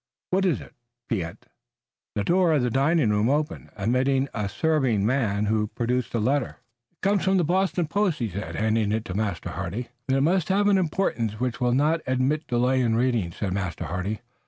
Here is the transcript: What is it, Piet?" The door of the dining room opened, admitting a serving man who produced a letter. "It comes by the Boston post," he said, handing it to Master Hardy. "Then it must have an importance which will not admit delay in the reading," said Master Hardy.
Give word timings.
What 0.31 0.45
is 0.45 0.59
it, 0.61 0.73
Piet?" 1.09 1.45
The 2.15 2.23
door 2.23 2.53
of 2.53 2.63
the 2.63 2.71
dining 2.71 3.11
room 3.11 3.29
opened, 3.29 3.69
admitting 3.75 4.29
a 4.33 4.49
serving 4.49 5.05
man 5.05 5.45
who 5.45 5.67
produced 5.67 6.15
a 6.15 6.19
letter. 6.19 6.57
"It 6.91 7.01
comes 7.01 7.27
by 7.27 7.35
the 7.35 7.43
Boston 7.43 7.85
post," 7.85 8.17
he 8.17 8.27
said, 8.29 8.55
handing 8.55 8.91
it 8.91 9.05
to 9.05 9.13
Master 9.13 9.49
Hardy. 9.49 9.89
"Then 10.07 10.17
it 10.17 10.21
must 10.21 10.49
have 10.49 10.67
an 10.67 10.79
importance 10.79 11.33
which 11.33 11.61
will 11.61 11.73
not 11.75 12.01
admit 12.07 12.47
delay 12.47 12.81
in 12.81 12.93
the 12.93 12.97
reading," 12.97 13.31
said 13.31 13.53
Master 13.53 13.85
Hardy. 13.85 14.21